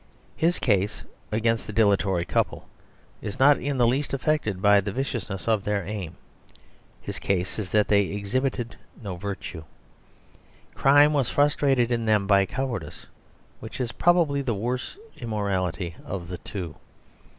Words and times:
His 0.35 0.57
case 0.57 1.03
against 1.31 1.67
the 1.67 1.73
dilatory 1.73 2.25
couple 2.25 2.67
is 3.21 3.37
not 3.37 3.59
in 3.59 3.77
the 3.77 3.85
least 3.85 4.15
affected 4.15 4.59
by 4.59 4.81
the 4.81 4.91
viciousness 4.91 5.47
of 5.47 5.63
their 5.63 5.85
aim. 5.85 6.15
His 7.03 7.19
case 7.19 7.59
is 7.59 7.71
that 7.73 7.87
they 7.87 8.05
exhibited 8.05 8.77
no 8.99 9.15
virtue. 9.15 9.63
Crime 10.73 11.13
was 11.13 11.29
frustrated 11.29 11.91
in 11.91 12.05
them 12.05 12.25
by 12.25 12.47
cowardice, 12.47 13.05
which 13.59 13.79
is 13.79 13.91
probably 13.91 14.41
the 14.41 14.55
worse 14.55 14.97
immorality 15.17 15.95
of 16.03 16.29
the 16.29 16.39
two. 16.39 16.77